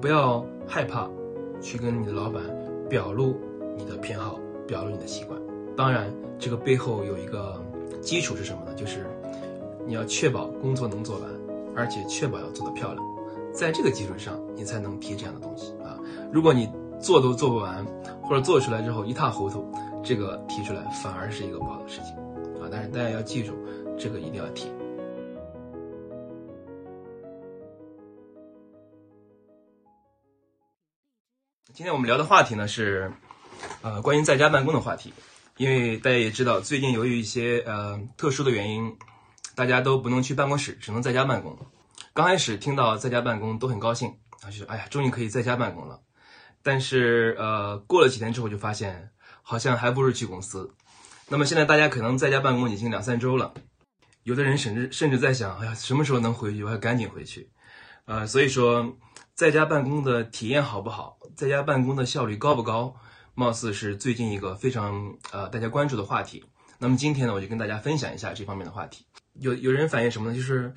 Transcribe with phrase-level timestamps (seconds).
[0.00, 1.08] 不要害怕
[1.60, 2.42] 去跟你的老板
[2.88, 3.36] 表露
[3.76, 5.38] 你的偏好，表露你的习惯。
[5.76, 7.60] 当然，这个背后有一个
[8.00, 8.74] 基础是什么呢？
[8.74, 9.06] 就是
[9.86, 11.28] 你要确保工作能做完，
[11.74, 13.04] 而且确保要做得漂亮。
[13.52, 15.98] 在这个基础上，你才能提这样的东西啊。
[16.32, 16.68] 如果你
[17.00, 17.84] 做都做不完，
[18.22, 19.64] 或者做出来之后一塌糊涂，
[20.02, 22.14] 这个提出来反而是一个不好的事情
[22.60, 22.68] 啊。
[22.70, 23.52] 但是大家要记住，
[23.96, 24.68] 这个一定要提。
[31.78, 33.12] 今天我们聊的话题呢是，
[33.82, 35.14] 呃，关于在家办公的话题。
[35.58, 38.96] 因为大家也知道，最近由于一些呃特殊的原因，
[39.54, 41.56] 大家都不能去办公室，只能在家办公。
[42.12, 44.08] 刚开始听到在家办公都很高兴
[44.40, 46.00] 啊，就是哎呀，终于可以在家办公了。
[46.64, 49.10] 但是呃，过了几天之后就发现，
[49.42, 50.74] 好像还不如去公司。
[51.28, 53.54] 那么现在大家可能在家办公已经两三周了，
[54.24, 56.64] 有的人甚至甚至在想，哎呀，什么时候能回去？
[56.64, 57.48] 我要赶紧回去。
[58.06, 58.96] 呃，所以说，
[59.38, 61.16] 在家办公的体验好不好？
[61.36, 62.96] 在家办公的效率高不高？
[63.34, 66.44] 貌似是最近一个非常呃大家关注的话题。
[66.76, 69.06] 那么今天呢，我就跟大家分享一下这方面的话题。
[69.34, 70.34] 有有人反映什么呢？
[70.34, 70.74] 就是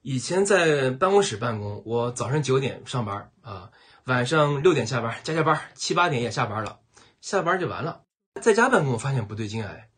[0.00, 3.70] 以前在办公室办公，我早上九点上班啊，
[4.04, 6.78] 晚上六点下班，加加班，七八点也下班了，
[7.20, 8.04] 下班就完了。
[8.40, 9.90] 在家办公，我发现不对劲哎，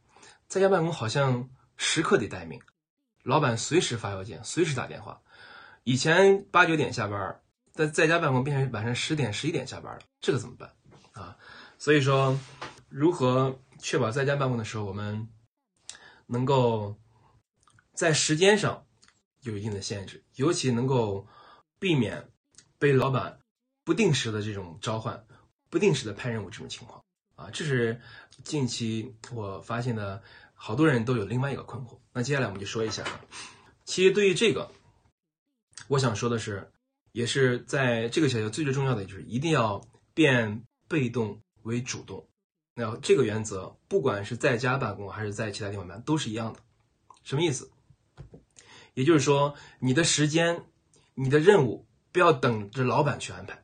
[0.49, 2.61] 在家办公好像时刻得待命，
[3.23, 5.21] 老板随时发邮件，随时打电话。
[5.85, 7.41] 以前八九点下班，
[7.73, 10.73] 在在家办公变成晚上十点、十一点下班了，这个怎么办
[11.13, 11.37] 啊？
[11.79, 12.39] 所以说，
[12.89, 15.29] 如何确保在家办公的时候，我们
[16.27, 16.97] 能够
[17.95, 18.87] 在时间上
[19.41, 21.27] 有一定的限制，尤其能够
[21.79, 22.29] 避免
[22.79, 23.41] 被老板
[23.85, 25.27] 不定时的这种召唤、
[25.71, 27.03] 不定时的派任务这种情况
[27.37, 28.01] 啊，这是
[28.45, 31.99] 近期我发现的好多人都有另外一个困惑。
[32.13, 33.05] 那接下来我们就说一下，
[33.85, 34.71] 其实对于这个，
[35.89, 36.71] 我想说的是，
[37.13, 39.81] 也是在这个小节最最重要的就是一定要
[40.15, 41.41] 变被动。
[41.63, 42.27] 为主动，
[42.73, 46.61] 那这个原则，不管是在家办公还是在其他地方办，都是一样的。
[47.23, 47.71] 什么意思？
[48.95, 50.65] 也就是说，你的时间、
[51.13, 53.63] 你的任务，不要等着老板去安排。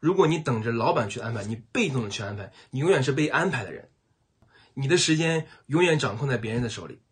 [0.00, 3.90] 如果你等着老板去安排，你被动的去安排，你永远是被安排的人。
[4.72, 7.02] 你的时间永远掌控在别人的手里。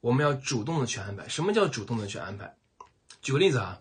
[0.00, 1.28] 我们要主动的去安排。
[1.28, 2.56] 什么叫主动的去安排？
[3.20, 3.78] 举个例子啊，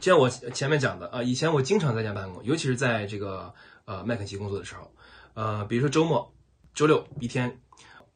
[0.00, 3.54] 就像我前面讲的啊，以前我经常在家办公，尤其是在这个。
[3.86, 4.90] 呃，麦肯锡工作的时候，
[5.34, 6.32] 呃，比如说周末、
[6.72, 7.60] 周六一天，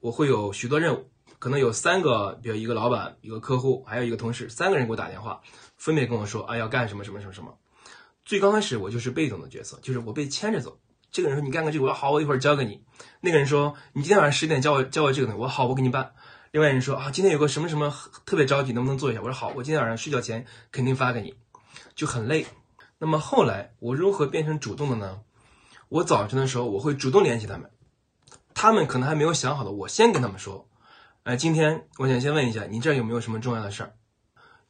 [0.01, 5.43] 我会有许多任务，可能有三个，比如一个老板、一个客户，还有一个同事，三个人给我打电话，
[5.77, 7.59] 分别跟我说啊要干什么什么什么什么。
[8.25, 10.81] 最刚开始我就是被动的角色，就是我被牵着走。
[11.11, 12.83] 这个人说你干个这个，我说好，我一会儿交给你。
[13.21, 16.15] 那个人说你今天晚上十点交我交我这个东西，我说好，我给你办。
[16.51, 19.21] 另外人说啊，今天有个什么什么特别着急，能不能做一下？
[19.21, 21.35] 我说好，我今天晚上睡觉前肯定发给你，
[21.94, 22.47] 就很累。
[22.99, 25.21] 那么后来我如何变成主动的呢？
[25.89, 27.71] 我早晨的时候，我会主动联系他们，
[28.55, 30.69] 他们可能还没有想好的，我先跟他们说，
[31.22, 33.94] 哎，今天我想先问一下，你这儿有没有什么重要的事儿？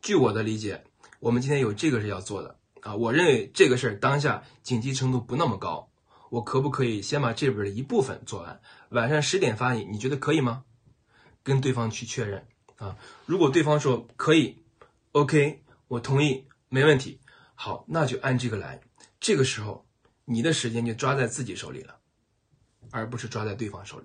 [0.00, 0.84] 据我的理解，
[1.20, 5.91] 我们今天有这个是要做的啊，我认为这个事儿当下紧急程度不那么高，
[6.30, 8.60] 我可不可以先把这边的一部分做完，
[8.91, 10.64] 晚上十点发你，你觉得可以吗？
[11.42, 14.58] 跟对方去确认啊，如果对方说可以
[15.12, 17.20] ，OK，我同意，没问题，
[17.54, 18.80] 好，那就按这个来，
[19.20, 19.84] 这个时候。
[20.30, 21.96] 你的时间就抓在自己手里了，
[22.90, 24.04] 而不是抓在对方手里，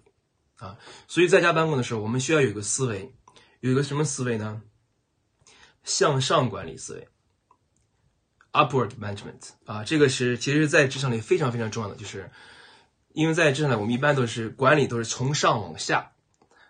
[0.56, 3.14] 啊，所以在家办公的时候，我们需要有一个思维，
[3.60, 4.62] 有一个什么思维呢？
[5.84, 7.10] 向上管理思维
[8.54, 12.32] ，upward management，啊，这个是其实，在职场里非常非常重要的，就是
[13.10, 16.14] 因为在职场里，我们一般都是管理都是从上往下，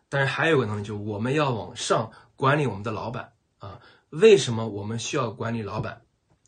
[0.10, 3.80] 但是还有个能力，就是我们要往上管理我们的老板，啊，
[4.14, 6.04] 为什么我们需要管理老板？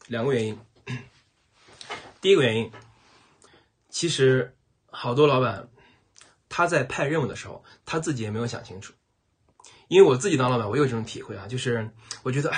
[0.06, 0.59] 两个原因，
[2.22, 2.72] 第一个原因。
[3.90, 4.56] 其实，
[4.92, 5.68] 好多老板
[6.48, 8.94] 他在派任务的时候，他自己也没有想清楚。
[9.88, 11.89] 因为我自己当老板，我有这种体会啊，就是
[12.22, 12.54] 我觉得，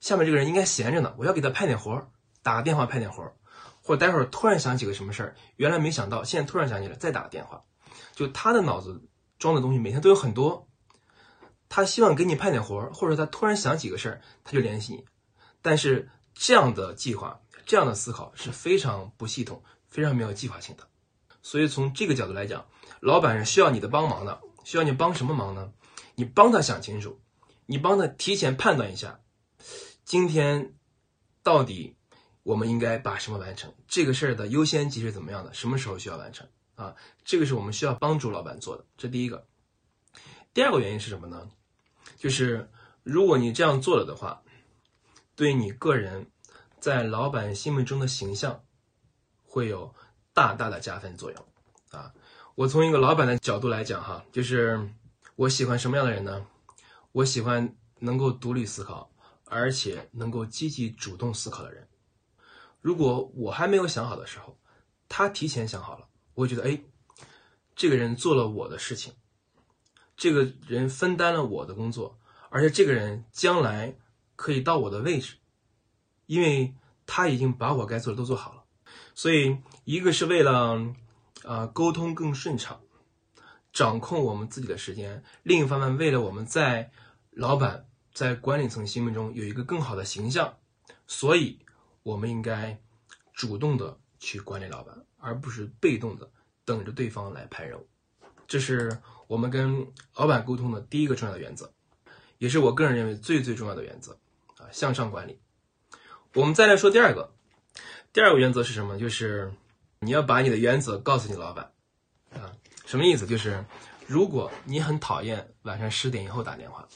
[0.00, 2.10] 下面这个人应该闲着呢，我要给他派点活儿
[2.42, 3.34] 打个电话派点活儿
[3.80, 7.64] 或待会儿突然想起个什么事儿，原来没想到，现在突然想起来，再打个电话。
[8.14, 9.08] 就他的脑子
[9.38, 10.68] 装的东西每天都有很多，
[11.68, 15.04] 他希望给你派点活或者他突然想起个事儿，他就联系你。
[15.62, 19.62] 但是这样的计划，这样的思考是非常不系统。
[19.88, 20.86] 非常没有计划性的，
[21.40, 22.66] 所以从这个角度来讲，
[23.00, 24.42] 老板是需要你的帮忙的。
[24.62, 25.72] 需要你帮什么忙呢？
[26.16, 27.18] 你帮他想清楚，
[27.64, 29.20] 你帮他提前判断一下，
[30.04, 30.74] 今天
[31.42, 31.96] 到底
[32.42, 33.72] 我们应该把什么完成？
[33.88, 35.54] 这个事儿的优先级是怎么样的？
[35.54, 36.46] 什么时候需要完成？
[36.74, 38.84] 啊，这个是我们需要帮助老板做的。
[38.98, 39.46] 这第一个。
[40.52, 41.48] 第二个原因是什么呢？
[42.26, 42.68] 就是
[43.04, 44.42] 如果你这样做了的话，
[45.36, 46.26] 对你个人。
[46.78, 48.64] 在老板心目中的形象
[49.44, 49.92] 会有
[50.32, 51.46] 大大的加分作用
[51.90, 52.12] 啊。
[52.54, 54.88] 我从一个老板的角度来讲哈，就是
[55.34, 56.46] 我喜欢什么样的人呢？
[57.12, 59.10] 我喜欢能够独立思考，
[59.46, 61.88] 而且能够积极主动思考的人。
[62.80, 64.56] 如果我还没有想好的时候，
[65.08, 66.80] 他提前想好了，我觉得哎，
[67.74, 69.12] 这个人做了我的事情，
[70.16, 72.18] 这个人分担了我的工作，
[72.50, 73.96] 而且这个人将来
[74.34, 75.36] 可以到我的位置，
[76.26, 76.74] 因为
[77.06, 78.64] 他已经把我该做的都做好了。
[79.14, 80.94] 所以，一个是为了。
[81.44, 82.80] 啊，沟通更顺畅，
[83.72, 85.22] 掌控我们自己的时间。
[85.44, 86.90] 另一方面，为了我们在
[87.30, 90.56] 老板在管理层心目中有一个更好的形象，
[91.06, 91.60] 所以
[92.02, 92.80] 我们应该
[93.32, 96.28] 主动的去管理老板，而不是被动的
[96.64, 97.86] 等着对方来派任务。
[98.46, 101.72] 这是我们跟老板沟通的第一个重要的原则，
[102.38, 104.18] 也是我个人认为最最重要的原则
[104.58, 105.40] 啊，向上管理。
[106.34, 107.32] 我们再来说第二个，
[108.12, 108.98] 第二个原则是什么？
[108.98, 109.52] 就是。
[110.00, 111.72] 你要把你的原则告诉你老板，
[112.34, 112.52] 啊，
[112.84, 113.26] 什么意思？
[113.26, 113.64] 就是
[114.06, 116.86] 如果你很讨厌晚上十点以后打电话，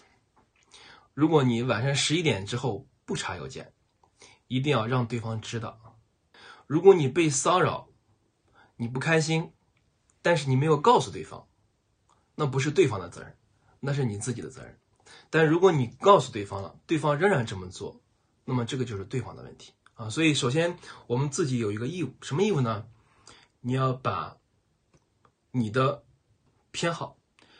[1.14, 3.72] 如果你晚上十一点之后不查邮件，
[4.48, 5.96] 一定要让对方知道。
[6.66, 7.88] 如果你被骚扰，
[8.76, 9.50] 你不开心，
[10.22, 11.46] 但是你没有告诉对方，
[12.34, 13.36] 那不是对方的责任，
[13.80, 14.78] 那是你自己的责任。
[15.28, 18.00] 但如果你告诉对方了，对方仍然这么做，
[18.44, 20.08] 那么这个就是对方的问题啊。
[20.08, 22.86] 所以，首先我们自己有一个义务，什么义务呢？
[23.60, 24.36] 你要把
[25.50, 26.04] 你的
[26.70, 27.18] 偏好，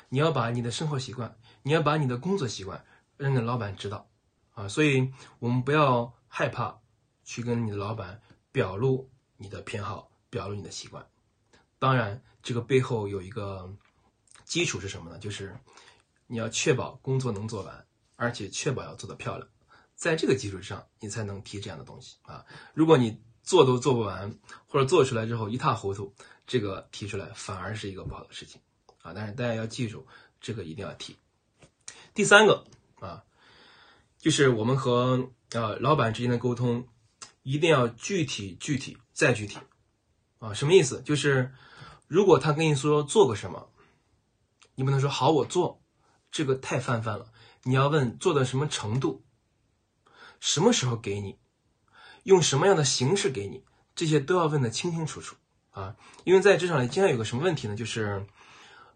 [0.09, 2.85] 你要把你的生活习惯，你要把你的工作习惯
[3.17, 4.09] 让你的老板知道
[4.55, 4.69] 啊！
[4.69, 6.81] 所以，我们不要害怕
[7.25, 8.23] 去跟你的老板
[8.53, 11.07] 表露你的偏好，表露你的习惯。
[11.79, 13.73] 当然，这个背后有一个
[14.45, 15.19] 基础是什么呢？
[15.19, 15.57] 就是
[16.27, 19.49] 你要确保工作能做完，而且确保要做得漂亮。
[19.95, 22.47] 在这个基础之上，你才能提这样的东西啊！
[22.73, 26.15] 如果你做都做不完，或者做出来之后一塌糊涂，
[26.47, 28.61] 这个提出来反而是一个不好的事情
[29.03, 29.13] 啊！
[29.15, 30.07] 但是大家要记住，
[30.41, 31.17] 这个一定要提。
[32.15, 32.65] 第三个
[32.99, 33.25] 啊，
[34.17, 36.89] 就是我们和呃老板之间的沟通，
[37.43, 39.59] 一定要具体、具体再具体
[40.39, 40.55] 啊！
[40.55, 41.03] 什么意思？
[41.03, 41.53] 就是
[42.11, 43.71] 如果他跟你说做个什么，
[44.75, 45.81] 你不能说好我做，
[46.33, 47.31] 这个太泛泛了。
[47.63, 49.25] 你要问做到什么程度，
[50.41, 51.39] 什么时候给你。
[52.25, 53.65] 用什么样的形式给你，
[53.95, 55.37] 这些都要问得清清楚楚
[55.71, 55.95] 啊！
[56.25, 57.77] 因为在职场里经常有个什么问题呢？
[57.77, 58.27] 就是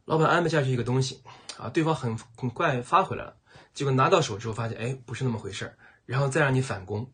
[0.04, 1.22] 老板安排下去一个东西
[1.56, 3.36] 啊，对方很很快发回来了，
[3.72, 7.12] 结果拿到手之后发现，哎，不是那么回事儿，然后再让你返工，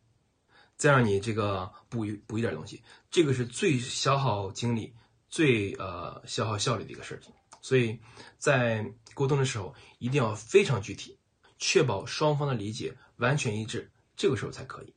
[0.79, 4.95] 再让你这个补一补一点东西，这个是最消耗精力、
[5.31, 7.33] 最呃消耗效率的一个事情。
[7.63, 7.99] 所以
[8.39, 8.85] 在
[9.15, 11.19] 沟通的时候一定要非常具体，
[11.59, 14.95] 确保双方的理解完全一致，这个时候才可以。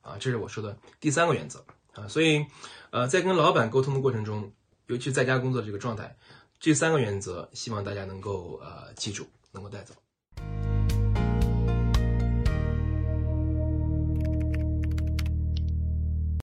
[0.00, 2.46] 啊，这是我说的第三个原则啊，所以，
[2.90, 4.50] 呃，在跟老板沟通的过程中，
[4.86, 6.16] 尤其在家工作这个状态，
[6.58, 9.94] 这三个原则，希望大家能够呃记住，能够带走。